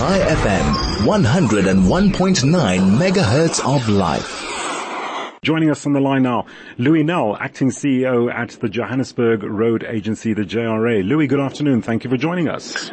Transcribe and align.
Chai 0.00 0.18
FM, 0.18 0.64
101.9 1.04 2.98
megahertz 2.98 3.60
of 3.62 3.86
life. 3.90 5.36
Joining 5.42 5.68
us 5.68 5.84
on 5.84 5.92
the 5.92 6.00
line 6.00 6.22
now, 6.22 6.46
Louis 6.78 7.02
Nel, 7.02 7.36
acting 7.38 7.68
CEO 7.68 8.32
at 8.32 8.48
the 8.62 8.70
Johannesburg 8.70 9.42
Road 9.42 9.84
Agency, 9.84 10.32
the 10.32 10.40
JRA. 10.40 11.06
Louis, 11.06 11.26
good 11.26 11.38
afternoon. 11.38 11.82
Thank 11.82 12.04
you 12.04 12.08
for 12.08 12.16
joining 12.16 12.48
us. 12.48 12.88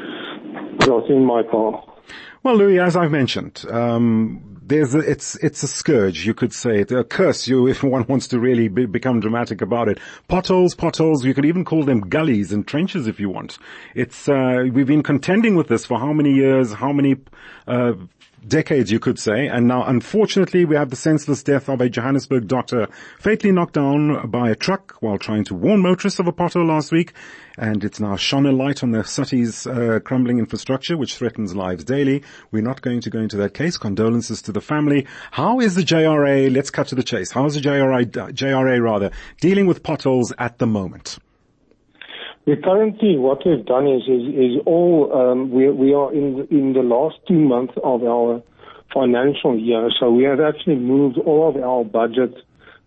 Good 0.80 0.92
afternoon, 0.92 1.26
Michael. 1.26 1.98
Well, 2.44 2.58
Louis, 2.58 2.78
as 2.78 2.98
I've 2.98 3.12
mentioned, 3.12 3.64
um, 3.72 4.57
there's 4.68 4.94
a, 4.94 5.00
it's 5.00 5.36
it's 5.36 5.64
a 5.64 5.68
scourge, 5.68 6.26
you 6.26 6.34
could 6.34 6.54
say, 6.54 6.82
it, 6.82 6.92
a 6.92 7.04
curse. 7.04 7.48
You, 7.48 7.68
if 7.78 7.84
one 7.84 8.06
wants 8.08 8.28
to 8.30 8.40
really 8.40 8.68
be, 8.68 8.86
become 8.86 9.20
dramatic 9.20 9.62
about 9.62 9.88
it, 9.88 10.00
potholes, 10.28 10.76
potholes. 10.76 11.26
You 11.26 11.34
could 11.34 11.46
even 11.46 11.66
call 11.66 11.84
them 11.84 12.02
gullies 12.02 12.52
and 12.52 12.68
trenches 12.68 13.08
if 13.08 13.20
you 13.20 13.30
want. 13.30 13.58
It's 13.96 14.28
uh, 14.28 14.66
we've 14.72 14.88
been 14.88 15.04
contending 15.04 15.56
with 15.56 15.68
this 15.68 15.86
for 15.86 16.00
how 16.00 16.14
many 16.14 16.34
years? 16.34 16.74
How 16.74 16.92
many? 16.92 17.18
Uh, 17.68 17.94
decades, 18.46 18.92
you 18.92 19.00
could 19.00 19.20
say. 19.20 19.48
And 19.48 19.68
now, 19.68 19.84
unfortunately, 19.84 20.66
we 20.66 20.76
have 20.76 20.90
the 20.90 20.96
senseless 20.96 21.44
death 21.44 21.70
of 21.70 21.82
a 21.82 21.90
Johannesburg 21.90 22.48
doctor 22.48 22.88
fatally 23.20 23.52
knocked 23.52 23.74
down 23.74 24.30
by 24.30 24.50
a 24.50 24.56
truck 24.56 24.96
while 25.00 25.18
trying 25.18 25.44
to 25.46 25.56
warn 25.56 25.82
motorists 25.82 26.20
of 26.20 26.28
a 26.28 26.34
pothole 26.34 26.68
last 26.68 26.92
week. 26.92 27.14
And 27.58 27.84
it's 27.84 28.00
now 28.00 28.16
shone 28.16 28.46
a 28.46 28.52
light 28.52 28.84
on 28.84 28.92
the 28.92 29.04
city's 29.04 29.66
uh, 29.66 30.00
crumbling 30.04 30.40
infrastructure, 30.40 30.98
which 30.98 31.16
threatens 31.16 31.56
lives 31.56 31.84
daily. 31.84 32.24
We're 32.52 32.62
not 32.62 32.82
going 32.82 33.02
to 33.02 33.10
go 33.10 33.20
into 33.20 33.38
that 33.38 33.54
case. 33.54 33.78
Condolences 33.78 34.42
to 34.44 34.52
the 34.52 34.62
family. 34.62 35.08
How 35.32 35.60
is 35.60 35.76
the 35.76 35.84
JRA, 35.84 36.54
let's 36.54 36.70
cut 36.70 36.88
to 36.88 36.96
the 36.96 37.04
chase, 37.04 37.32
how 37.32 37.46
is 37.46 37.56
the 37.56 37.62
JRA, 37.62 38.06
JRA 38.06 38.82
rather, 38.82 39.12
dealing 39.42 39.66
with 39.66 39.84
potholes 39.84 40.34
at 40.38 40.60
the 40.60 40.68
moment? 40.68 41.18
Currently, 42.56 43.18
what 43.18 43.46
we've 43.46 43.66
done 43.66 43.88
is 43.88 44.62
all 44.66 45.12
um, 45.14 45.52
we 45.52 45.70
we 45.70 45.94
are 45.94 46.14
in 46.14 46.48
in 46.50 46.72
the 46.72 46.82
last 46.82 47.18
two 47.28 47.38
months 47.38 47.74
of 47.84 48.04
our 48.04 48.42
financial 48.94 49.60
year, 49.60 49.90
so 50.00 50.10
we 50.10 50.24
have 50.24 50.40
actually 50.40 50.78
moved 50.78 51.18
all 51.18 51.50
of 51.50 51.58
our 51.62 51.84
budget 51.84 52.34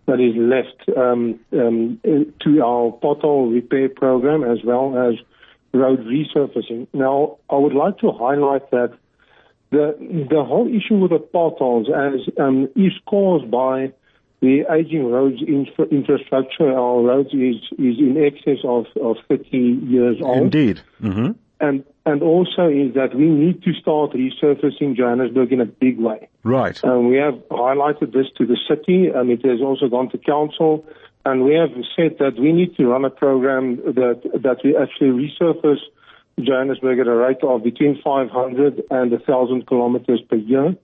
that 0.07 0.19
is 0.19 0.35
left 0.35 0.97
um, 0.97 1.39
um, 1.53 1.99
to 2.41 2.61
our 2.63 2.91
pothole 3.03 3.53
repair 3.53 3.87
program 3.87 4.43
as 4.43 4.57
well 4.63 4.97
as 4.97 5.13
road 5.73 5.99
resurfacing. 6.07 6.87
Now, 6.91 7.37
I 7.47 7.57
would 7.57 7.75
like 7.75 7.99
to 7.99 8.11
highlight 8.11 8.71
that 8.71 8.97
the 9.69 9.95
the 10.27 10.43
whole 10.43 10.67
issue 10.67 10.95
with 10.95 11.11
the 11.11 11.19
potholes 11.19 11.87
is 12.75 12.93
caused 13.05 13.51
by 13.51 13.93
the 14.41 14.65
aging 14.71 15.09
roads 15.11 15.41
infra- 15.47 15.85
infrastructure, 15.85 16.71
our 16.71 17.01
roads 17.01 17.29
is, 17.31 17.57
is 17.77 17.99
in 17.99 18.17
excess 18.17 18.57
of, 18.63 18.87
of 18.99 19.17
30 19.29 19.57
years 19.57 20.17
old. 20.21 20.37
Indeed. 20.37 20.81
Mm-hmm. 21.01 21.31
And, 21.59 21.83
and 22.07 22.23
also 22.23 22.67
is 22.67 22.95
that 22.95 23.13
we 23.13 23.25
need 23.25 23.61
to 23.63 23.73
start 23.73 24.13
resurfacing 24.13 24.95
Johannesburg 24.95 25.53
in 25.53 25.61
a 25.61 25.65
big 25.65 25.99
way. 25.99 26.27
Right. 26.43 26.83
Um, 26.83 27.07
we 27.07 27.17
have 27.17 27.35
highlighted 27.49 28.13
this 28.13 28.25
to 28.39 28.47
the 28.47 28.57
city 28.67 29.09
and 29.13 29.29
it 29.29 29.45
has 29.45 29.61
also 29.61 29.87
gone 29.87 30.09
to 30.09 30.17
council. 30.17 30.85
And 31.23 31.43
we 31.43 31.53
have 31.53 31.69
said 31.95 32.17
that 32.17 32.39
we 32.39 32.51
need 32.51 32.75
to 32.77 32.87
run 32.87 33.05
a 33.05 33.11
program 33.11 33.75
that, 33.77 34.21
that 34.41 34.57
we 34.63 34.75
actually 34.75 35.29
resurface 35.29 35.81
Johannesburg 36.39 36.97
at 36.97 37.05
a 37.05 37.15
rate 37.15 37.43
of 37.43 37.63
between 37.63 38.01
500 38.03 38.81
and 38.89 39.11
1,000 39.11 39.67
kilometers 39.67 40.21
per 40.27 40.37
year 40.37 40.75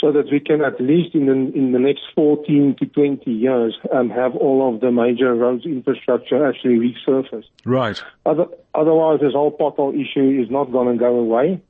so 0.00 0.12
that 0.12 0.30
we 0.30 0.40
can 0.40 0.62
at 0.62 0.80
least 0.80 1.14
in 1.14 1.26
the, 1.26 1.32
in 1.32 1.72
the 1.72 1.78
next 1.78 2.02
14 2.14 2.76
to 2.78 2.86
20 2.86 3.30
years 3.30 3.76
um, 3.92 4.10
have 4.10 4.34
all 4.36 4.74
of 4.74 4.80
the 4.80 4.92
major 4.92 5.34
roads 5.34 5.64
infrastructure 5.64 6.46
actually 6.46 6.78
resurfaced. 6.78 7.48
Right. 7.64 8.02
Other, 8.24 8.46
otherwise, 8.74 9.20
this 9.20 9.32
whole 9.32 9.56
pothole 9.56 9.94
issue 9.94 10.42
is 10.42 10.50
not 10.50 10.70
going 10.70 10.92
to 10.92 10.98
go 10.98 11.16
away, 11.18 11.62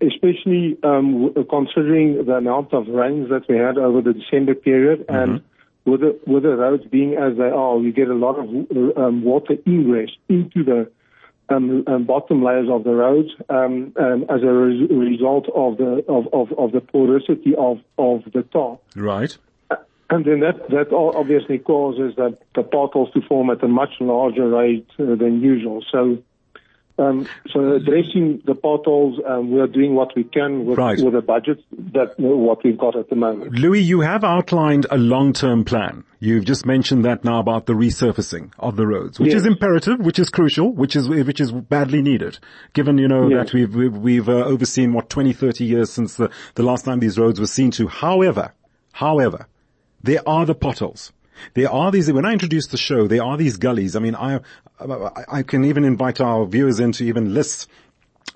especially 0.00 0.78
um, 0.82 1.34
considering 1.50 2.24
the 2.24 2.34
amount 2.34 2.72
of 2.72 2.88
rains 2.88 3.28
that 3.28 3.48
we 3.48 3.56
had 3.56 3.76
over 3.76 4.00
the 4.00 4.14
December 4.14 4.54
period 4.54 5.06
mm-hmm. 5.06 5.14
and 5.14 5.42
with 5.84 6.00
the, 6.00 6.18
with 6.26 6.42
the 6.42 6.56
roads 6.56 6.84
being 6.90 7.14
as 7.14 7.36
they 7.36 7.44
are, 7.44 7.76
we 7.76 7.92
get 7.92 8.08
a 8.08 8.14
lot 8.14 8.38
of 8.38 8.48
um, 8.96 9.22
water 9.22 9.54
ingress 9.66 10.10
into 10.28 10.64
the 10.64 10.90
um, 11.48 11.84
um, 11.86 12.04
bottom 12.04 12.42
layers 12.42 12.68
of 12.68 12.84
the 12.84 12.94
roads 12.94 13.30
um, 13.48 13.92
um, 13.96 14.24
as 14.28 14.42
a 14.42 14.52
res- 14.52 14.90
result 14.90 15.48
of 15.54 15.76
the 15.78 16.04
of, 16.08 16.26
of, 16.32 16.52
of, 16.58 16.72
the 16.72 16.80
porosity 16.80 17.54
of, 17.56 17.78
of 17.98 18.24
the 18.32 18.42
tar. 18.42 18.78
Right. 18.94 19.36
Uh, 19.70 19.76
and 20.10 20.24
then 20.24 20.40
that, 20.40 20.68
that 20.70 20.92
obviously 20.92 21.58
causes 21.58 22.14
that 22.16 22.38
the 22.54 22.62
potholes 22.62 23.12
to 23.12 23.20
form 23.22 23.50
at 23.50 23.62
a 23.62 23.68
much 23.68 23.94
larger 24.00 24.48
rate 24.48 24.88
uh, 24.98 25.14
than 25.14 25.40
usual. 25.40 25.84
So 25.90 26.18
um, 26.98 27.28
so 27.52 27.74
addressing 27.74 28.42
the 28.46 28.54
potholes, 28.54 29.20
um, 29.28 29.50
we 29.50 29.60
are 29.60 29.66
doing 29.66 29.94
what 29.94 30.16
we 30.16 30.24
can 30.24 30.64
with, 30.64 30.78
right. 30.78 30.98
with 30.98 31.12
the 31.12 31.20
budget 31.20 31.62
that 31.92 32.18
what 32.18 32.64
we've 32.64 32.78
got 32.78 32.96
at 32.96 33.10
the 33.10 33.16
moment. 33.16 33.52
Louis, 33.52 33.80
you 33.80 34.00
have 34.00 34.24
outlined 34.24 34.86
a 34.90 34.96
long-term 34.96 35.64
plan. 35.64 36.04
You've 36.20 36.46
just 36.46 36.64
mentioned 36.64 37.04
that 37.04 37.22
now 37.22 37.38
about 37.40 37.66
the 37.66 37.74
resurfacing 37.74 38.52
of 38.58 38.76
the 38.76 38.86
roads, 38.86 39.20
which 39.20 39.32
yes. 39.32 39.40
is 39.40 39.46
imperative, 39.46 40.00
which 40.00 40.18
is 40.18 40.30
crucial, 40.30 40.72
which 40.72 40.96
is 40.96 41.06
which 41.08 41.40
is 41.40 41.52
badly 41.52 42.00
needed, 42.00 42.38
given 42.72 42.96
you 42.96 43.06
know 43.06 43.28
yes. 43.28 43.46
that 43.46 43.54
we've 43.54 43.74
we've, 43.74 43.96
we've 43.96 44.28
uh, 44.28 44.44
overseen 44.44 44.94
what 44.94 45.10
20, 45.10 45.34
30 45.34 45.64
years 45.64 45.92
since 45.92 46.14
the 46.14 46.30
the 46.54 46.62
last 46.62 46.86
time 46.86 47.00
these 47.00 47.18
roads 47.18 47.38
were 47.38 47.46
seen 47.46 47.70
to. 47.72 47.86
However, 47.86 48.54
however, 48.92 49.46
there 50.02 50.26
are 50.26 50.46
the 50.46 50.54
potholes. 50.54 51.12
There 51.54 51.70
are 51.70 51.90
these, 51.90 52.10
when 52.12 52.24
I 52.24 52.32
introduced 52.32 52.70
the 52.70 52.76
show, 52.76 53.06
there 53.06 53.22
are 53.22 53.36
these 53.36 53.56
gullies. 53.56 53.96
I 53.96 54.00
mean, 54.00 54.14
I, 54.14 54.40
I 55.28 55.42
can 55.42 55.64
even 55.64 55.84
invite 55.84 56.20
our 56.20 56.46
viewers 56.46 56.80
in 56.80 56.92
to 56.92 57.04
even 57.04 57.34
list 57.34 57.68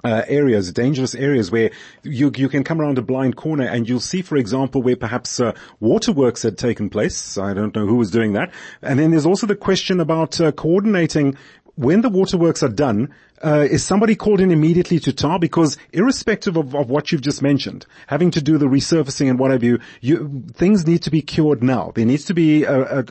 uh, 0.02 0.22
areas, 0.28 0.72
dangerous 0.72 1.14
areas 1.14 1.50
where 1.50 1.70
you 2.02 2.32
you 2.36 2.48
can 2.48 2.64
come 2.64 2.80
around 2.80 2.98
a 2.98 3.02
blind 3.02 3.36
corner 3.36 3.64
and 3.64 3.88
you'll 3.88 4.00
see, 4.00 4.22
for 4.22 4.36
example, 4.36 4.82
where 4.82 4.96
perhaps 4.96 5.40
uh, 5.40 5.52
waterworks 5.78 6.42
had 6.42 6.56
taken 6.56 6.88
place. 6.88 7.36
I 7.36 7.52
don't 7.52 7.74
know 7.74 7.86
who 7.86 7.96
was 7.96 8.10
doing 8.10 8.32
that. 8.34 8.50
And 8.80 8.98
then 8.98 9.10
there's 9.10 9.26
also 9.26 9.46
the 9.46 9.56
question 9.56 10.00
about 10.00 10.40
uh, 10.40 10.52
coordinating 10.52 11.36
when 11.76 12.00
the 12.00 12.08
waterworks 12.08 12.62
are 12.62 12.68
done, 12.68 13.14
uh, 13.42 13.66
is 13.70 13.84
somebody 13.84 14.14
called 14.14 14.40
in 14.40 14.50
immediately 14.50 14.98
to 15.00 15.12
tar? 15.12 15.38
Because 15.38 15.78
irrespective 15.92 16.56
of, 16.56 16.74
of 16.74 16.90
what 16.90 17.10
you've 17.10 17.22
just 17.22 17.42
mentioned, 17.42 17.86
having 18.06 18.30
to 18.32 18.42
do 18.42 18.58
the 18.58 18.66
resurfacing 18.66 19.30
and 19.30 19.38
what 19.38 19.50
have 19.50 19.62
you, 19.62 19.78
you 20.00 20.44
things 20.52 20.86
need 20.86 21.02
to 21.02 21.10
be 21.10 21.22
cured 21.22 21.62
now. 21.62 21.92
There 21.94 22.04
needs 22.04 22.24
to 22.26 22.34
be 22.34 22.64
a, 22.64 23.04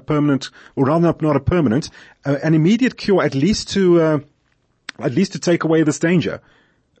permanent, 0.00 0.50
or 0.76 0.86
rather 0.86 1.14
not 1.20 1.36
a 1.36 1.40
permanent, 1.40 1.90
uh, 2.24 2.36
an 2.42 2.54
immediate 2.54 2.96
cure 2.96 3.22
at 3.22 3.34
least 3.34 3.70
to, 3.70 4.00
uh, 4.00 4.18
at 4.98 5.12
least 5.12 5.32
to 5.32 5.38
take 5.38 5.64
away 5.64 5.82
this 5.82 5.98
danger. 5.98 6.40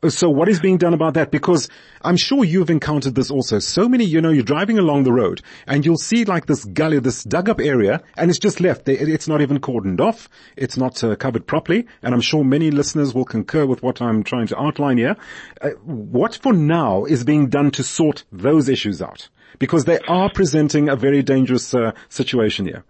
So 0.08 0.28
what 0.28 0.48
is 0.48 0.58
being 0.58 0.78
done 0.78 0.94
about 0.94 1.14
that? 1.14 1.30
Because 1.30 1.68
I'm 2.02 2.16
sure 2.16 2.42
you've 2.42 2.70
encountered 2.70 3.14
this 3.14 3.30
also. 3.30 3.60
So 3.60 3.88
many, 3.88 4.04
you 4.04 4.20
know, 4.20 4.30
you're 4.30 4.42
driving 4.42 4.76
along 4.76 5.04
the 5.04 5.12
road 5.12 5.42
and 5.64 5.86
you'll 5.86 5.96
see 5.96 6.24
like 6.24 6.46
this 6.46 6.64
gully, 6.64 6.98
this 6.98 7.22
dug 7.22 7.48
up 7.48 7.60
area 7.60 8.02
and 8.16 8.28
it's 8.28 8.40
just 8.40 8.60
left. 8.60 8.88
It's 8.88 9.28
not 9.28 9.42
even 9.42 9.60
cordoned 9.60 10.00
off. 10.00 10.28
It's 10.56 10.76
not 10.76 11.04
uh, 11.04 11.14
covered 11.14 11.46
properly. 11.46 11.86
And 12.02 12.14
I'm 12.14 12.20
sure 12.20 12.42
many 12.42 12.72
listeners 12.72 13.14
will 13.14 13.24
concur 13.24 13.64
with 13.64 13.84
what 13.84 14.02
I'm 14.02 14.24
trying 14.24 14.48
to 14.48 14.60
outline 14.60 14.98
here. 14.98 15.14
Uh, 15.60 15.70
what 15.84 16.36
for 16.42 16.52
now 16.52 17.04
is 17.04 17.22
being 17.22 17.48
done 17.48 17.70
to 17.70 17.84
sort 17.84 18.24
those 18.32 18.68
issues 18.68 19.00
out? 19.00 19.28
Because 19.60 19.84
they 19.84 20.00
are 20.08 20.28
presenting 20.32 20.88
a 20.88 20.96
very 20.96 21.22
dangerous 21.22 21.72
uh, 21.74 21.92
situation 22.08 22.66
here. 22.66 22.84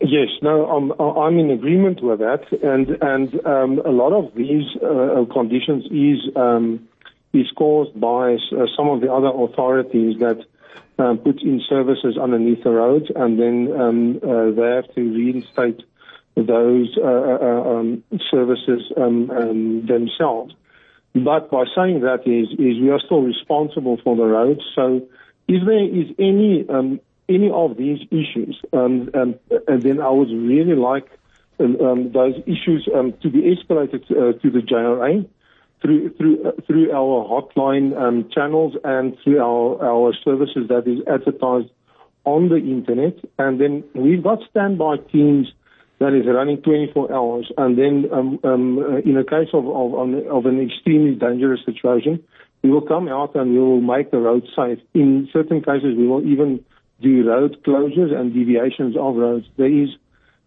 Yes, 0.00 0.28
no, 0.42 0.66
I'm, 0.66 0.92
I'm 1.00 1.38
in 1.38 1.50
agreement 1.50 2.02
with 2.02 2.18
that, 2.18 2.44
and 2.62 2.90
and 3.00 3.46
um, 3.46 3.78
a 3.84 3.90
lot 3.90 4.12
of 4.12 4.34
these 4.34 4.66
uh, 4.82 5.24
conditions 5.32 5.86
is 5.86 6.36
um, 6.36 6.86
is 7.32 7.50
caused 7.56 7.98
by 7.98 8.34
uh, 8.34 8.66
some 8.76 8.88
of 8.88 9.00
the 9.00 9.10
other 9.10 9.28
authorities 9.28 10.18
that 10.18 10.44
um, 10.98 11.18
put 11.18 11.40
in 11.40 11.62
services 11.66 12.18
underneath 12.20 12.62
the 12.62 12.70
roads, 12.70 13.06
and 13.14 13.38
then 13.38 13.72
um, 13.80 14.20
uh, 14.22 14.50
they 14.50 14.68
have 14.76 14.94
to 14.94 15.00
reinstate 15.00 15.80
those 16.36 16.94
uh, 16.98 17.06
uh, 17.06 17.38
uh, 17.40 17.78
um, 17.78 18.04
services 18.30 18.92
um, 18.98 19.86
themselves. 19.86 20.54
But 21.14 21.50
by 21.50 21.64
saying 21.74 22.00
that 22.00 22.26
is 22.26 22.50
is 22.52 22.80
we 22.82 22.90
are 22.90 23.00
still 23.00 23.22
responsible 23.22 23.98
for 24.04 24.14
the 24.14 24.24
roads. 24.24 24.60
So 24.74 25.00
if 25.48 25.64
there 25.64 25.84
is 25.84 26.08
any 26.18 26.66
any 27.28 27.50
of 27.50 27.76
these 27.76 28.00
issues, 28.10 28.60
um, 28.72 29.10
um, 29.14 29.34
and 29.66 29.82
then 29.82 30.00
I 30.00 30.10
would 30.10 30.30
really 30.30 30.76
like 30.76 31.08
um, 31.58 31.80
um 31.80 32.12
those 32.12 32.34
issues 32.46 32.88
um, 32.94 33.14
to 33.22 33.30
be 33.30 33.42
escalated 33.42 34.04
uh, 34.10 34.38
to 34.38 34.50
the 34.50 34.60
JRA 34.60 35.26
through 35.82 36.14
through 36.14 36.44
uh, 36.44 36.52
through 36.66 36.92
our 36.92 37.24
hotline 37.24 37.96
um, 37.96 38.28
channels 38.32 38.74
and 38.84 39.16
through 39.22 39.40
our 39.40 39.84
our 39.84 40.14
services 40.24 40.68
that 40.68 40.86
is 40.86 41.00
advertised 41.06 41.70
on 42.24 42.48
the 42.48 42.56
internet. 42.56 43.16
And 43.38 43.60
then 43.60 43.84
we've 43.94 44.22
got 44.22 44.40
standby 44.50 44.96
teams 45.12 45.48
that 45.98 46.12
is 46.12 46.26
running 46.26 46.60
24 46.60 47.12
hours. 47.12 47.50
And 47.56 47.78
then 47.78 48.04
uh, 48.12 48.98
in 49.04 49.16
a 49.16 49.24
case 49.24 49.48
of, 49.52 49.66
of 49.66 50.26
of 50.26 50.46
an 50.46 50.60
extremely 50.60 51.14
dangerous 51.14 51.60
situation, 51.64 52.22
we 52.62 52.70
will 52.70 52.86
come 52.86 53.08
out 53.08 53.34
and 53.34 53.52
we 53.52 53.58
will 53.58 53.80
make 53.80 54.10
the 54.10 54.18
road 54.18 54.46
safe. 54.54 54.78
In 54.94 55.28
certain 55.32 55.62
cases, 55.62 55.96
we 55.96 56.06
will 56.06 56.26
even 56.26 56.64
do 57.00 57.28
road 57.28 57.58
closures 57.66 58.14
and 58.14 58.32
deviations 58.32 58.96
of 58.96 59.16
roads. 59.16 59.46
There 59.56 59.70
is 59.70 59.90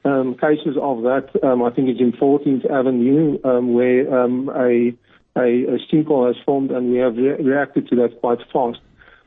um, 0.05 0.35
cases 0.35 0.77
of 0.81 1.03
that. 1.03 1.29
Um, 1.43 1.63
I 1.63 1.69
think 1.71 1.89
it's 1.89 1.99
in 1.99 2.13
14th 2.13 2.69
Avenue 2.69 3.37
um, 3.43 3.73
where 3.73 4.23
um, 4.23 4.49
a 4.49 4.93
a, 5.35 5.75
a 5.75 5.77
sinkhole 5.91 6.27
has 6.27 6.35
formed, 6.45 6.71
and 6.71 6.91
we 6.91 6.97
have 6.97 7.15
re- 7.15 7.41
reacted 7.41 7.87
to 7.89 7.95
that 7.97 8.19
quite 8.19 8.39
fast. 8.51 8.79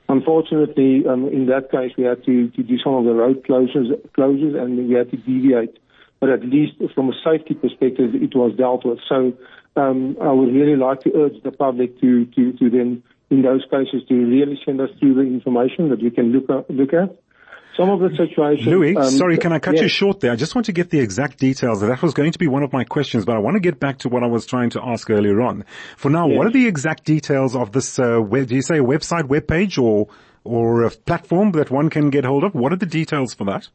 Unfortunately, 0.09 1.05
um, 1.09 1.29
in 1.29 1.47
that 1.47 1.71
case, 1.71 1.93
we 1.97 2.05
had 2.05 2.25
to, 2.25 2.49
to 2.51 2.63
do 2.63 2.79
some 2.79 2.95
of 2.95 3.05
the 3.05 3.15
road 3.15 3.45
closures, 3.45 3.89
closures, 4.19 4.61
and 4.61 4.89
we 4.89 4.95
had 4.95 5.11
to 5.11 5.17
deviate. 5.17 5.79
But 6.21 6.31
at 6.31 6.45
least 6.45 6.75
from 6.95 7.09
a 7.09 7.15
safety 7.25 7.55
perspective, 7.55 8.15
it 8.15 8.35
was 8.35 8.55
dealt 8.57 8.85
with. 8.85 8.99
So 9.09 9.33
um, 9.77 10.17
I 10.21 10.31
would 10.31 10.53
really 10.53 10.77
like 10.77 11.01
to 11.01 11.13
urge 11.17 11.43
the 11.43 11.53
public 11.53 12.01
to, 12.01 12.27
to, 12.27 12.53
to 12.53 12.71
then, 12.71 13.03
in 13.32 13.43
those 13.43 13.64
cases, 13.70 14.02
to 14.08 14.14
really 14.14 14.61
send 14.64 14.81
us 14.81 14.90
through 14.99 15.14
the 15.14 15.23
information 15.23 15.88
that 15.88 16.02
we 16.02 16.11
can 16.11 16.32
look 16.32 16.50
at, 16.50 16.70
look 16.70 16.93
at 16.93 17.17
some 17.76 17.88
of 17.88 18.00
the 18.00 18.11
situations. 18.11 18.67
Louis, 18.67 18.94
um, 18.96 19.11
sorry, 19.11 19.38
can 19.38 19.52
I 19.52 19.58
cut 19.58 19.75
yes. 19.75 19.84
you 19.84 19.88
short 19.88 20.20
there? 20.20 20.32
I 20.32 20.37
just 20.37 20.55
want 20.55 20.67
to 20.67 20.73
get 20.73 20.90
the 20.90 21.00
exact 21.00 21.38
details. 21.38 21.81
That 21.81 22.02
was 22.02 22.12
going 22.12 22.32
to 22.32 22.38
be 22.38 22.46
one 22.46 22.62
of 22.62 22.73
my 22.73 22.84
questions, 22.84 23.25
but 23.25 23.34
I 23.34 23.38
want 23.38 23.55
to 23.55 23.61
get 23.61 23.81
back 23.81 23.99
to 24.00 24.11
what 24.11 24.23
I 24.23 24.26
was 24.26 24.44
trying 24.44 24.70
to 24.70 24.82
ask 24.84 25.08
earlier 25.08 25.40
on. 25.40 25.64
For 25.96 26.11
now, 26.11 26.29
yes. 26.29 26.37
what 26.37 26.46
are 26.46 26.50
the 26.50 26.67
exact 26.67 27.05
details 27.05 27.56
of 27.56 27.73
this? 27.73 27.99
Uh, 27.99 28.20
web, 28.20 28.49
do 28.49 28.55
you 28.55 28.62
say 28.62 28.79
a 28.79 28.84
website, 28.84 29.29
web 29.29 29.49
page, 29.49 29.79
or 29.79 30.08
or 30.44 30.82
a 30.82 30.90
platform 30.90 31.52
that 31.52 31.70
one 31.70 31.88
can 31.88 32.11
get 32.11 32.25
hold 32.25 32.44
of? 32.44 32.55
What 32.55 32.73
are 32.73 32.76
the 32.76 32.87
details 32.87 33.32
for 33.32 33.44
that? 33.44 33.69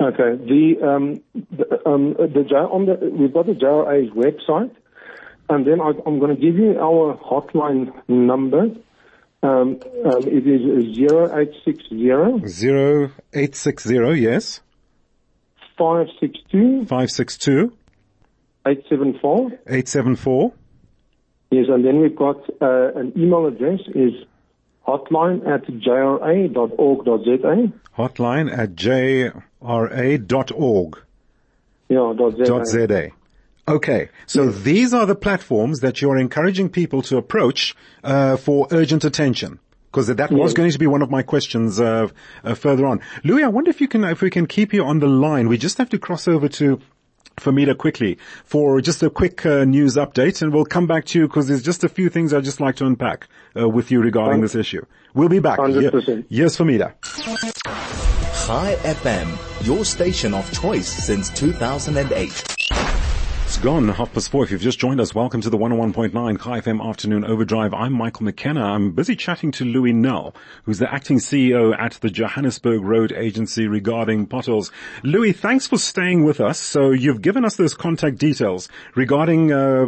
Okay, 0.00 0.36
the 0.44 0.86
um, 0.86 1.22
the, 1.50 1.88
um, 1.88 2.12
the 2.14 2.54
on 2.70 2.86
the 2.86 3.10
we've 3.10 3.32
got 3.32 3.46
the 3.46 3.52
JRA's 3.52 4.10
website, 4.10 4.70
and 5.48 5.66
then 5.66 5.80
I, 5.80 5.92
I'm 6.06 6.18
going 6.18 6.34
to 6.34 6.40
give 6.40 6.56
you 6.56 6.78
our 6.78 7.16
hotline 7.18 7.92
number. 8.08 8.70
Um, 9.42 9.78
um, 10.04 10.22
it 10.26 10.46
is 10.46 10.62
0860. 10.98 12.10
0860, 12.10 13.94
yes. 14.20 14.60
562. 15.78 16.86
562. 16.86 17.72
874. 18.66 19.50
874. 19.66 20.52
Yes, 21.50 21.66
and 21.68 21.84
then 21.84 22.00
we've 22.00 22.16
got 22.16 22.38
uh, 22.60 22.92
an 22.94 23.12
email 23.16 23.46
address 23.46 23.80
is 23.94 24.12
hotline 24.86 25.46
at 25.46 25.64
jra.org.za. 25.66 27.72
Hotline 27.96 28.50
at 28.52 28.74
jra.org. 28.74 29.32
Yeah, 31.88 32.12
dot 32.16 32.36
.za. 32.36 32.64
.za. 32.64 33.10
Okay, 33.68 34.10
so 34.26 34.44
yes. 34.44 34.62
these 34.62 34.94
are 34.94 35.06
the 35.06 35.16
platforms 35.16 35.80
that 35.80 36.00
you're 36.00 36.18
encouraging 36.18 36.68
people 36.68 37.02
to 37.02 37.16
approach 37.16 37.74
uh, 38.04 38.36
for 38.36 38.68
urgent 38.70 39.04
attention. 39.04 39.58
Because 39.90 40.08
that 40.08 40.30
was 40.30 40.50
yes. 40.50 40.52
going 40.52 40.70
to 40.70 40.78
be 40.78 40.86
one 40.86 41.00
of 41.00 41.10
my 41.10 41.22
questions 41.22 41.80
uh, 41.80 42.08
uh, 42.44 42.54
further 42.54 42.84
on. 42.86 43.00
Louis, 43.24 43.42
I 43.42 43.48
wonder 43.48 43.70
if 43.70 43.80
you 43.80 43.88
can, 43.88 44.04
if 44.04 44.20
we 44.20 44.30
can 44.30 44.46
keep 44.46 44.74
you 44.74 44.84
on 44.84 44.98
the 44.98 45.06
line. 45.06 45.48
We 45.48 45.56
just 45.56 45.78
have 45.78 45.88
to 45.90 45.98
cross 45.98 46.28
over 46.28 46.48
to 46.48 46.80
Famida 47.36 47.76
quickly 47.76 48.18
for 48.44 48.80
just 48.80 49.02
a 49.02 49.10
quick 49.10 49.44
uh, 49.46 49.64
news 49.64 49.96
update, 49.96 50.42
and 50.42 50.52
we'll 50.52 50.64
come 50.64 50.86
back 50.86 51.06
to 51.06 51.18
you 51.18 51.26
because 51.26 51.48
there's 51.48 51.62
just 51.62 51.82
a 51.82 51.88
few 51.88 52.08
things 52.08 52.34
I'd 52.34 52.44
just 52.44 52.60
like 52.60 52.76
to 52.76 52.86
unpack 52.86 53.26
uh, 53.58 53.68
with 53.68 53.90
you 53.90 54.00
regarding 54.00 54.42
this 54.42 54.54
issue. 54.54 54.84
We'll 55.14 55.28
be 55.28 55.40
back. 55.40 55.58
100%. 55.58 56.26
Yes, 56.28 56.56
Famida. 56.56 56.92
Chai 58.46 58.76
FM, 58.82 59.66
your 59.66 59.84
station 59.84 60.34
of 60.34 60.50
choice 60.52 60.88
since 60.88 61.30
2008. 61.30 62.45
It's 63.56 63.64
gone 63.64 63.88
half 63.88 64.12
past 64.12 64.30
four. 64.30 64.44
If 64.44 64.50
you've 64.50 64.60
just 64.60 64.78
joined 64.78 65.00
us, 65.00 65.14
welcome 65.14 65.40
to 65.40 65.48
the 65.48 65.56
101.9 65.56 66.12
Chai 66.12 66.60
FM 66.60 66.86
Afternoon 66.86 67.24
Overdrive. 67.24 67.72
I'm 67.72 67.94
Michael 67.94 68.24
McKenna. 68.24 68.62
I'm 68.62 68.92
busy 68.92 69.16
chatting 69.16 69.50
to 69.52 69.64
Louis 69.64 69.94
Nel, 69.94 70.34
who's 70.64 70.78
the 70.78 70.92
acting 70.92 71.16
CEO 71.16 71.74
at 71.74 71.92
the 72.02 72.10
Johannesburg 72.10 72.82
Road 72.82 73.12
Agency 73.12 73.66
regarding 73.66 74.26
potholes. 74.26 74.70
Louis, 75.02 75.32
thanks 75.32 75.66
for 75.66 75.78
staying 75.78 76.26
with 76.26 76.38
us. 76.38 76.60
So 76.60 76.90
you've 76.90 77.22
given 77.22 77.46
us 77.46 77.56
those 77.56 77.72
contact 77.72 78.18
details 78.18 78.68
regarding, 78.94 79.50
uh, 79.52 79.86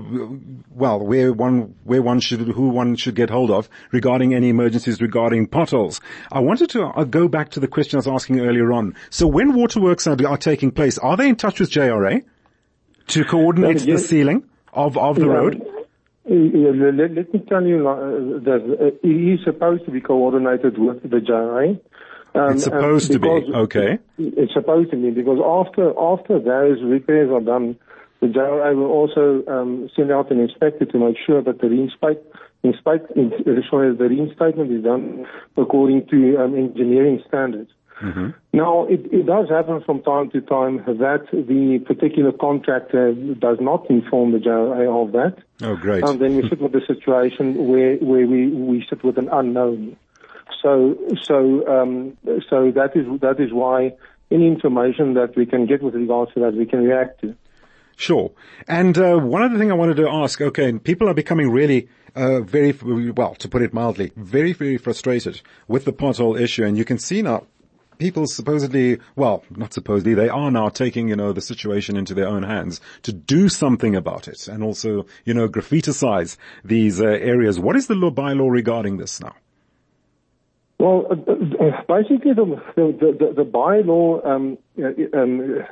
well, 0.70 1.00
where 1.00 1.34
one, 1.34 1.74
where 1.84 2.00
one 2.00 2.20
should, 2.20 2.40
who 2.40 2.70
one 2.70 2.96
should 2.96 3.16
get 3.16 3.28
hold 3.28 3.50
of 3.50 3.68
regarding 3.92 4.32
any 4.34 4.48
emergencies 4.48 5.02
regarding 5.02 5.46
potholes. 5.46 6.00
I 6.32 6.40
wanted 6.40 6.70
to 6.70 6.86
uh, 6.86 7.04
go 7.04 7.28
back 7.28 7.50
to 7.50 7.60
the 7.60 7.68
question 7.68 7.98
I 7.98 8.00
was 8.00 8.08
asking 8.08 8.40
earlier 8.40 8.72
on. 8.72 8.94
So 9.10 9.26
when 9.26 9.52
waterworks 9.52 10.06
are, 10.06 10.16
are 10.26 10.38
taking 10.38 10.70
place, 10.70 10.96
are 10.96 11.18
they 11.18 11.28
in 11.28 11.36
touch 11.36 11.60
with 11.60 11.70
JRA? 11.70 12.24
To 13.08 13.24
coordinate 13.24 13.78
the 13.78 13.98
sealing 13.98 14.44
of, 14.72 14.96
of 14.96 15.16
the 15.16 15.26
yeah, 15.26 15.32
road? 15.32 15.62
Yeah, 16.24 16.70
let, 16.74 17.10
let, 17.12 17.32
me 17.32 17.42
tell 17.48 17.64
you 17.64 17.88
uh, 17.88 18.38
that 18.44 18.76
uh, 18.80 18.84
it 19.02 19.08
is 19.08 19.40
supposed 19.44 19.84
to 19.86 19.90
be 19.90 20.00
coordinated 20.00 20.78
with 20.78 21.02
the 21.02 21.18
JRA. 21.18 21.80
Um, 22.34 22.52
it's 22.52 22.64
supposed 22.64 23.10
to 23.12 23.18
be, 23.18 23.28
okay. 23.28 23.98
It's 24.18 24.52
supposed 24.52 24.90
to 24.90 24.96
be 24.96 25.10
because 25.10 25.38
after 25.40 25.98
after 25.98 26.38
those 26.38 26.82
repairs 26.84 27.30
are 27.32 27.40
done, 27.40 27.78
the 28.20 28.26
JRA 28.26 28.76
will 28.76 28.90
also 28.90 29.42
um, 29.48 29.88
send 29.96 30.12
out 30.12 30.30
an 30.30 30.40
inspector 30.40 30.84
to 30.84 30.98
make 30.98 31.16
sure 31.24 31.42
that 31.42 31.60
the 31.60 31.68
reinspect, 31.68 32.22
inspect, 32.62 33.12
sorry, 33.70 33.96
the 33.96 34.08
reinstatement 34.08 34.70
is 34.72 34.84
done 34.84 35.26
according 35.56 36.06
to 36.08 36.36
um, 36.36 36.54
engineering 36.54 37.22
standards. 37.26 37.70
Mm-hmm. 38.00 38.28
Now, 38.52 38.86
it, 38.86 39.00
it 39.12 39.26
does 39.26 39.48
happen 39.48 39.82
from 39.84 40.02
time 40.02 40.30
to 40.30 40.40
time 40.40 40.78
that 40.86 41.26
the 41.32 41.78
particular 41.84 42.32
contractor 42.32 43.12
does 43.12 43.58
not 43.60 43.88
inform 43.90 44.32
the 44.32 44.38
JRA 44.38 45.04
of 45.04 45.12
that. 45.12 45.42
Oh, 45.62 45.76
great. 45.76 46.04
And 46.04 46.20
then 46.20 46.36
we 46.36 46.48
sit 46.48 46.60
with 46.60 46.74
a 46.74 46.86
situation 46.86 47.68
where, 47.68 47.96
where 47.96 48.26
we, 48.26 48.48
we 48.48 48.86
sit 48.88 49.02
with 49.02 49.18
an 49.18 49.28
unknown. 49.32 49.96
So, 50.62 50.96
so, 51.22 51.66
um, 51.68 52.16
so 52.48 52.70
that 52.72 52.92
is, 52.94 53.20
that 53.20 53.40
is 53.40 53.52
why 53.52 53.94
any 54.30 54.46
information 54.46 55.14
that 55.14 55.36
we 55.36 55.46
can 55.46 55.66
get 55.66 55.82
with 55.82 55.94
regards 55.94 56.32
to 56.34 56.40
that 56.40 56.54
we 56.54 56.66
can 56.66 56.84
react 56.84 57.20
to. 57.22 57.34
Sure. 57.96 58.30
And 58.68 58.96
uh, 58.96 59.16
one 59.16 59.42
other 59.42 59.58
thing 59.58 59.72
I 59.72 59.74
wanted 59.74 59.96
to 59.96 60.08
ask, 60.08 60.40
okay, 60.40 60.72
people 60.78 61.08
are 61.08 61.14
becoming 61.14 61.50
really 61.50 61.88
uh, 62.14 62.40
very, 62.40 62.72
well, 62.72 63.34
to 63.36 63.48
put 63.48 63.62
it 63.62 63.74
mildly, 63.74 64.12
very, 64.16 64.52
very 64.52 64.78
frustrated 64.78 65.40
with 65.66 65.84
the 65.84 65.92
pothole 65.92 66.40
issue. 66.40 66.64
And 66.64 66.78
you 66.78 66.84
can 66.84 66.98
see 66.98 67.22
now 67.22 67.46
people 67.98 68.26
supposedly, 68.26 68.98
well, 69.16 69.44
not 69.50 69.72
supposedly, 69.72 70.14
they 70.14 70.28
are 70.28 70.50
now 70.50 70.68
taking, 70.68 71.08
you 71.08 71.16
know, 71.16 71.32
the 71.32 71.40
situation 71.40 71.96
into 71.96 72.14
their 72.14 72.28
own 72.28 72.42
hands 72.42 72.80
to 73.02 73.12
do 73.12 73.48
something 73.48 73.94
about 73.94 74.28
it 74.28 74.48
and 74.48 74.62
also, 74.62 75.06
you 75.24 75.34
know, 75.34 75.48
graffiticize 75.48 76.36
these 76.64 77.00
uh, 77.00 77.04
areas. 77.06 77.58
What 77.58 77.76
is 77.76 77.86
the 77.86 77.94
law 77.94 78.10
bylaw 78.10 78.50
regarding 78.50 78.96
this 78.98 79.20
now? 79.20 79.34
Well, 80.78 81.06
uh, 81.10 81.14
uh 81.64 81.82
basically, 81.88 82.34
the 82.34 82.62
the 82.76 83.16
the, 83.18 83.32
the 83.38 83.44
bylaw, 83.44 84.24
um, 84.24 84.58
uh, 84.78 85.18
um, 85.18 85.64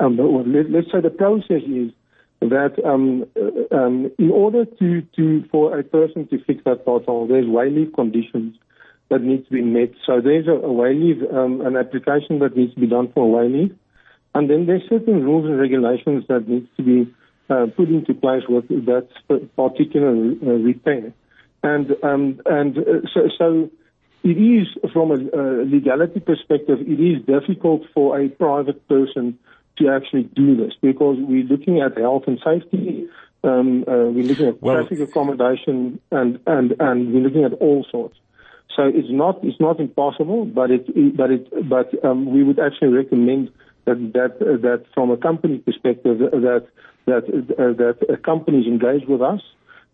um, 0.00 0.72
let's 0.72 0.90
say 0.90 1.00
the 1.00 1.10
process 1.10 1.62
is 1.62 1.92
that 2.40 2.74
um, 2.84 3.24
um, 3.70 4.10
in 4.18 4.30
order 4.30 4.64
to, 4.64 5.02
to 5.16 5.44
for 5.50 5.78
a 5.78 5.84
person 5.84 6.26
to 6.28 6.42
fix 6.44 6.62
that 6.64 6.84
pothole, 6.84 7.28
there's 7.28 7.46
wayleave 7.46 7.94
conditions 7.94 8.56
that 9.10 9.22
needs 9.22 9.46
to 9.46 9.52
be 9.52 9.62
met. 9.62 9.90
So 10.06 10.20
there's 10.20 10.46
a, 10.46 10.52
a 10.52 10.68
wayleave, 10.68 11.32
um, 11.34 11.60
an 11.62 11.76
application 11.76 12.40
that 12.40 12.56
needs 12.56 12.74
to 12.74 12.80
be 12.80 12.86
done 12.86 13.10
for 13.12 13.24
a 13.24 13.44
wayleave. 13.48 13.74
And 14.34 14.50
then 14.50 14.66
there's 14.66 14.82
certain 14.88 15.24
rules 15.24 15.46
and 15.46 15.58
regulations 15.58 16.24
that 16.28 16.46
needs 16.48 16.68
to 16.76 16.82
be 16.82 17.14
uh, 17.50 17.66
put 17.76 17.88
into 17.88 18.14
place 18.14 18.42
with 18.48 18.68
that 18.68 19.08
particular 19.56 20.10
uh, 20.10 20.58
repair. 20.60 21.12
And, 21.62 21.96
um, 22.02 22.40
and 22.46 22.78
uh, 22.78 22.82
so, 23.12 23.28
so 23.38 23.70
it 24.22 24.36
is, 24.36 24.66
from 24.92 25.10
a, 25.10 25.14
a 25.14 25.44
legality 25.64 26.20
perspective, 26.20 26.80
it 26.80 27.00
is 27.00 27.24
difficult 27.24 27.82
for 27.94 28.20
a 28.20 28.28
private 28.28 28.86
person 28.88 29.38
to 29.78 29.88
actually 29.88 30.24
do 30.24 30.56
this 30.56 30.74
because 30.82 31.16
we're 31.20 31.44
looking 31.44 31.80
at 31.80 31.96
health 31.96 32.24
and 32.26 32.38
safety, 32.44 33.08
um, 33.44 33.84
uh, 33.88 34.10
we're 34.10 34.24
looking 34.24 34.48
at 34.48 34.60
well, 34.60 34.76
traffic 34.76 35.00
accommodation, 35.00 36.00
and, 36.10 36.40
and, 36.46 36.74
and 36.80 37.12
we're 37.12 37.22
looking 37.22 37.44
at 37.44 37.54
all 37.54 37.86
sorts. 37.90 38.18
So 38.76 38.84
it's 38.84 39.10
not 39.10 39.42
it's 39.42 39.60
not 39.60 39.80
impossible, 39.80 40.44
but 40.44 40.70
it 40.70 41.16
but 41.16 41.30
it 41.30 41.68
but 41.68 41.92
um, 42.04 42.32
we 42.32 42.42
would 42.42 42.58
actually 42.58 42.92
recommend 42.92 43.50
that 43.86 44.12
that 44.14 44.36
uh, 44.40 44.56
that 44.62 44.84
from 44.94 45.10
a 45.10 45.16
company 45.16 45.58
perspective 45.58 46.18
that 46.18 46.66
that 47.06 47.24
uh, 47.58 47.72
that 47.72 48.22
companies 48.22 48.66
engage 48.66 49.06
with 49.08 49.22
us 49.22 49.40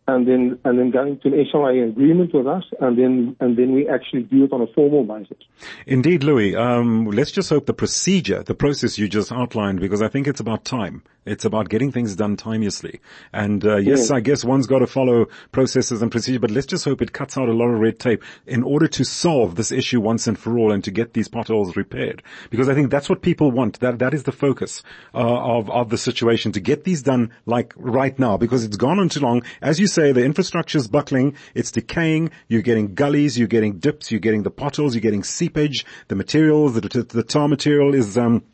and 0.07 0.28
then 0.28 0.59
and 0.64 0.78
then 0.78 0.90
going 0.90 1.19
to 1.21 1.28
an 1.28 1.47
SLA 1.52 1.88
agreement 1.88 2.35
with 2.35 2.47
us, 2.47 2.64
and 2.81 2.99
then 2.99 3.37
and 3.40 3.57
then 3.57 3.73
we 3.73 3.88
actually 3.88 4.23
do 4.23 4.45
it 4.45 4.52
on 4.52 4.61
a 4.61 4.66
formal 4.66 5.04
basis. 5.04 5.38
Indeed, 5.87 6.23
Louis. 6.23 6.54
Um, 6.54 7.07
let's 7.07 7.31
just 7.31 7.49
hope 7.49 7.66
the 7.66 7.75
procedure, 7.75 8.43
the 8.43 8.54
process 8.54 8.99
you 8.99 9.09
just 9.09 9.33
outlined, 9.33 9.81
because 9.81 10.02
I 10.02 10.09
think 10.09 10.26
it's 10.26 10.40
about 10.40 10.64
time. 10.64 11.02
It's 11.26 11.45
about 11.45 11.69
getting 11.69 11.93
things 11.93 12.16
done 12.16 12.37
timeously. 12.37 13.00
And 13.33 13.64
uh, 13.64 13.76
yes, 13.76 14.11
I 14.11 14.21
guess 14.21 14.45
one's 14.45 14.66
got 14.66 14.81
to 14.81 14.87
follow 14.87 15.26
processes 15.52 16.02
and 16.02 16.11
procedure, 16.11 16.40
but 16.40 16.50
let's 16.50 16.66
just 16.66 16.85
hope 16.85 17.00
it 17.00 17.12
cuts 17.12 17.38
out 17.38 17.49
a 17.49 17.52
lot 17.52 17.69
of 17.69 17.81
red 17.81 17.99
tape 17.99 18.23
in 18.47 18.62
order 18.62 18.88
to 18.88 19.04
solve 19.04 19.54
this 19.57 19.73
issue 19.73 20.00
once 20.00 20.26
and 20.26 20.38
for 20.38 20.59
all 20.59 20.73
and 20.73 20.85
to 20.85 20.90
get 20.90 21.14
these 21.14 21.28
potholes 21.28 21.76
repaired. 21.76 22.23
Because 22.50 22.69
I 22.69 22.75
think 22.75 22.90
that's 22.90 23.09
what 23.09 23.23
people 23.23 23.50
want. 23.50 23.81
That 23.81 23.99
that 23.99 24.14
is 24.14 24.25
the 24.25 24.33
focus 24.33 24.83
uh, 25.14 25.19
of 25.19 25.71
of 25.71 25.90
the 25.90 25.99
situation 25.99 26.52
to 26.52 26.61
get 26.61 26.85
these 26.85 27.02
done 27.02 27.33
like 27.47 27.73
right 27.76 28.19
now 28.19 28.37
because 28.37 28.64
it's 28.64 28.76
gone 28.76 28.99
on 28.99 29.09
too 29.09 29.21
long. 29.21 29.43
As 29.62 29.81
you 29.81 29.87
say, 29.87 30.12
the 30.12 30.25
infrastructure 30.25 30.78
is 30.78 30.88
buckling, 30.88 31.37
it's 31.54 31.71
decaying. 31.71 32.31
You're 32.49 32.62
getting 32.62 32.95
gullies, 32.95 33.38
you're 33.38 33.49
getting 33.49 33.78
dips, 33.78 34.11
you're 34.11 34.21
getting 34.21 34.43
the 34.43 34.50
potholes, 34.50 34.95
you're 34.95 35.00
getting 35.00 35.25
seepage. 35.25 35.87
The 36.09 36.16
materials, 36.16 36.75
the, 36.75 36.81
the 36.81 37.23
tar 37.23 37.49
material 37.49 37.95
is 37.95 38.19
um, 38.19 38.45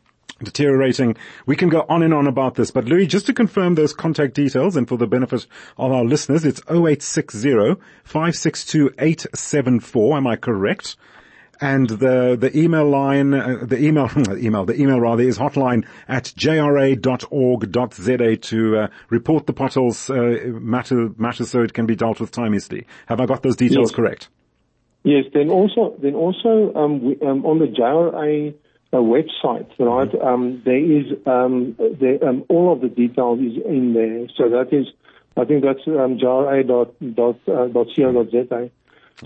deteriorating. 0.43 1.15
We 1.45 1.55
can 1.55 1.69
go 1.69 1.85
on 1.89 2.03
and 2.03 2.13
on 2.13 2.27
about 2.27 2.55
this, 2.55 2.71
but 2.71 2.85
Louis, 2.85 3.07
just 3.07 3.25
to 3.27 3.33
confirm 3.33 3.75
those 3.75 3.93
contact 3.93 4.33
details 4.33 4.75
and 4.75 4.87
for 4.87 4.97
the 4.97 5.07
benefit 5.07 5.47
of 5.77 5.91
our 5.91 6.03
listeners, 6.03 6.45
it's 6.45 6.61
0860 6.69 7.75
562 8.03 8.93
874. 8.99 10.17
Am 10.17 10.27
I 10.27 10.35
correct? 10.35 10.95
And 11.63 11.87
the, 11.87 12.35
the 12.39 12.57
email 12.57 12.89
line, 12.89 13.35
uh, 13.35 13.59
the 13.61 13.77
email, 13.77 14.09
email, 14.35 14.65
the 14.65 14.81
email 14.81 14.99
rather 14.99 15.21
is 15.21 15.37
hotline 15.37 15.85
at 16.07 16.23
jra.org.za 16.35 18.35
to 18.37 18.77
uh, 18.77 18.87
report 19.09 19.45
the 19.45 19.53
potholes 19.53 20.09
uh, 20.09 20.39
matter, 20.59 21.09
matter 21.17 21.45
so 21.45 21.61
it 21.61 21.73
can 21.73 21.85
be 21.85 21.95
dealt 21.95 22.19
with 22.19 22.31
timeously. 22.31 22.87
Have 23.05 23.21
I 23.21 23.27
got 23.27 23.43
those 23.43 23.55
details 23.55 23.91
Yes. 23.91 23.95
correct? 23.95 24.29
Yes. 25.03 25.25
Then 25.33 25.49
also, 25.51 25.95
then 26.01 26.15
also 26.15 26.73
um, 26.75 27.03
we, 27.05 27.19
um, 27.21 27.45
on 27.45 27.59
the 27.59 27.67
JRA 27.67 28.55
uh, 28.93 28.97
website, 28.97 29.69
right? 29.79 30.13
Um, 30.21 30.61
there 30.65 30.77
is 30.77 31.05
um, 31.25 31.75
there, 31.99 32.23
um, 32.27 32.43
all 32.49 32.73
of 32.73 32.81
the 32.81 32.89
details 32.89 33.39
is 33.39 33.57
in 33.65 33.93
there. 33.93 34.27
So 34.35 34.49
that 34.49 34.73
is, 34.73 34.87
I 35.37 35.45
think 35.45 35.63
that's 35.63 35.87
um, 35.87 36.17
jra.co.za. 36.17 37.11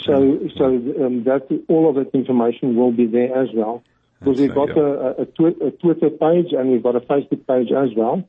So 0.01 0.39
so 0.57 0.65
um, 0.65 1.23
that 1.23 1.63
all 1.67 1.89
of 1.89 1.95
that 1.95 2.13
information 2.13 2.75
will 2.75 2.91
be 2.91 3.05
there 3.05 3.35
as 3.35 3.49
well. 3.53 3.83
Because 4.19 4.39
we've 4.39 4.55
got 4.55 4.69
a, 4.77 5.21
a, 5.21 5.25
twi- 5.25 5.55
a 5.61 5.71
Twitter 5.71 6.09
page 6.09 6.51
and 6.51 6.71
we've 6.71 6.81
got 6.81 6.95
a 6.95 7.01
Facebook 7.01 7.45
page 7.47 7.71
as 7.71 7.89
well. 7.95 8.23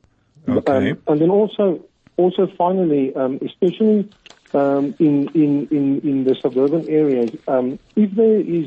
Okay. 0.47 0.91
Um, 0.91 1.01
and 1.07 1.21
then 1.21 1.29
also, 1.29 1.83
also 2.17 2.47
finally, 2.57 3.15
um, 3.15 3.39
especially 3.43 4.09
um, 4.53 4.95
in, 4.99 5.31
in, 5.33 5.67
in, 5.71 6.01
in 6.03 6.23
the 6.23 6.35
suburban 6.41 6.87
areas, 6.87 7.33
um, 7.47 7.79
if 7.95 8.15
there 8.15 8.39
is 8.39 8.65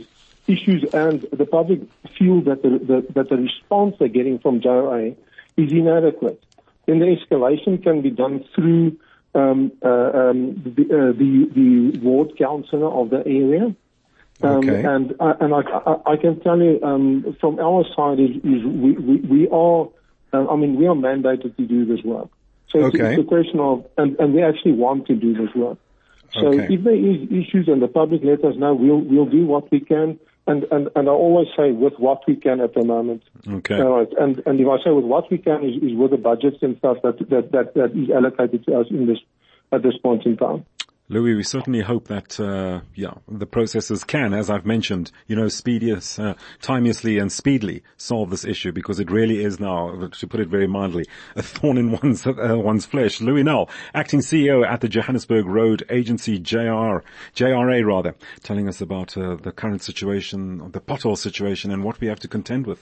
issues 0.54 0.84
and 0.92 1.26
the 1.32 1.46
public 1.46 1.80
feel 2.18 2.42
that 2.42 2.62
the, 2.62 2.70
the, 2.90 2.98
that 3.14 3.28
the 3.28 3.36
response 3.36 3.96
they're 3.98 4.08
getting 4.08 4.38
from 4.38 4.60
JRA 4.60 5.16
is 5.56 5.70
inadequate, 5.70 6.42
then 6.86 6.98
the 6.98 7.16
escalation 7.16 7.82
can 7.82 8.02
be 8.02 8.10
done 8.10 8.44
through 8.54 8.98
um, 9.34 9.72
uh, 9.84 9.88
um, 9.88 10.62
the, 10.76 10.82
uh, 10.82 11.12
the, 11.22 11.32
the 11.54 11.98
ward 12.00 12.36
councillor 12.36 12.90
of 13.00 13.10
the 13.10 13.22
area. 13.26 13.74
Um, 14.42 14.68
Okay. 14.68 14.82
And 14.82 15.14
I 15.20 15.32
and 15.40 15.54
I, 15.54 15.60
I, 15.60 16.12
I 16.12 16.16
can 16.16 16.40
tell 16.40 16.58
you 16.58 16.80
um, 16.82 17.36
from 17.40 17.58
our 17.58 17.84
side 17.94 18.18
is, 18.18 18.36
is 18.36 18.64
we, 18.64 18.92
we, 18.92 19.16
we 19.16 19.48
are 19.48 19.88
uh, 20.32 20.46
I 20.48 20.56
mean 20.56 20.76
we 20.76 20.86
are 20.86 20.94
mandated 20.94 21.56
to 21.58 21.66
do 21.66 21.84
this 21.84 22.02
work. 22.04 22.28
So 22.70 22.86
it's, 22.86 22.94
Okay. 22.94 23.14
it's 23.14 23.20
a 23.22 23.28
question 23.28 23.60
of 23.60 23.84
and, 23.98 24.18
and 24.18 24.32
we 24.32 24.42
actually 24.42 24.72
want 24.72 25.06
to 25.08 25.14
do 25.14 25.34
this 25.34 25.54
work. 25.54 25.78
So 26.32 26.46
Okay. 26.46 26.74
if 26.74 26.84
there 26.84 26.94
is 26.94 27.18
issues 27.30 27.68
and 27.68 27.82
the 27.82 27.88
public 27.88 28.22
let 28.24 28.42
us 28.44 28.56
know, 28.56 28.72
we'll 28.74 29.02
we'll 29.02 29.26
do 29.26 29.44
what 29.44 29.70
we 29.70 29.80
can. 29.80 30.18
And, 30.50 30.64
and, 30.72 30.88
and 30.96 31.08
I 31.08 31.12
always 31.12 31.46
say 31.56 31.70
with 31.70 31.94
what 31.98 32.26
we 32.26 32.34
can 32.34 32.60
at 32.60 32.74
the 32.74 32.84
moment. 32.84 33.22
Okay. 33.48 33.80
All 33.80 33.98
right. 33.98 34.12
And, 34.18 34.42
and 34.46 34.58
if 34.58 34.66
I 34.66 34.82
say 34.82 34.90
with 34.90 35.04
what 35.04 35.30
we 35.30 35.38
can 35.38 35.62
is, 35.62 35.80
is 35.80 35.96
with 35.96 36.10
the 36.10 36.16
budgets 36.16 36.56
and 36.62 36.76
stuff 36.78 36.96
that, 37.04 37.18
that, 37.30 37.52
that, 37.52 37.74
that 37.74 37.92
is 37.92 38.10
allocated 38.10 38.64
to 38.66 38.80
us 38.80 38.86
in 38.90 39.06
this, 39.06 39.18
at 39.70 39.84
this 39.84 39.96
point 39.98 40.26
in 40.26 40.36
time. 40.36 40.66
Louis, 41.12 41.34
we 41.34 41.42
certainly 41.42 41.80
hope 41.80 42.06
that, 42.06 42.38
uh, 42.38 42.82
yeah, 42.94 43.14
the 43.26 43.44
processes 43.44 44.04
can, 44.04 44.32
as 44.32 44.48
I've 44.48 44.64
mentioned, 44.64 45.10
you 45.26 45.34
know, 45.34 45.48
speediest, 45.48 46.20
uh, 46.20 46.34
timeously 46.62 47.18
and 47.18 47.32
speedily 47.32 47.82
solve 47.96 48.30
this 48.30 48.44
issue 48.44 48.70
because 48.70 49.00
it 49.00 49.10
really 49.10 49.42
is 49.42 49.58
now, 49.58 50.08
to 50.08 50.26
put 50.28 50.38
it 50.38 50.46
very 50.46 50.68
mildly, 50.68 51.04
a 51.34 51.42
thorn 51.42 51.78
in 51.78 51.90
one's, 51.90 52.24
uh, 52.24 52.54
one's 52.56 52.86
flesh. 52.86 53.20
Louis 53.20 53.42
Nel, 53.42 53.68
acting 53.92 54.20
CEO 54.20 54.64
at 54.64 54.82
the 54.82 54.88
Johannesburg 54.88 55.46
Road 55.46 55.84
Agency, 55.90 56.38
JR, 56.38 57.02
JRA 57.34 57.84
rather, 57.84 58.14
telling 58.44 58.68
us 58.68 58.80
about, 58.80 59.16
uh, 59.16 59.34
the 59.34 59.50
current 59.50 59.82
situation, 59.82 60.70
the 60.70 60.80
pothole 60.80 61.18
situation 61.18 61.72
and 61.72 61.82
what 61.82 62.00
we 62.00 62.06
have 62.06 62.20
to 62.20 62.28
contend 62.28 62.68
with. 62.68 62.78